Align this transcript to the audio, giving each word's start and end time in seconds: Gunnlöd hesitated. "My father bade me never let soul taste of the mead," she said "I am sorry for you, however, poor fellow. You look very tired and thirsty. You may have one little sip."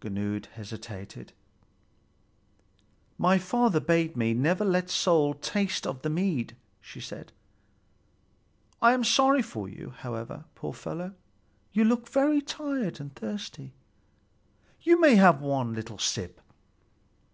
Gunnlöd 0.00 0.46
hesitated. 0.54 1.34
"My 3.18 3.36
father 3.36 3.80
bade 3.80 4.16
me 4.16 4.32
never 4.32 4.64
let 4.64 4.88
soul 4.88 5.34
taste 5.34 5.86
of 5.86 6.00
the 6.00 6.08
mead," 6.08 6.56
she 6.80 7.02
said 7.02 7.32
"I 8.80 8.94
am 8.94 9.04
sorry 9.04 9.42
for 9.42 9.68
you, 9.68 9.90
however, 9.98 10.46
poor 10.54 10.72
fellow. 10.72 11.12
You 11.74 11.84
look 11.84 12.08
very 12.08 12.40
tired 12.40 12.98
and 12.98 13.14
thirsty. 13.14 13.74
You 14.80 14.98
may 14.98 15.16
have 15.16 15.42
one 15.42 15.74
little 15.74 15.98
sip." 15.98 16.40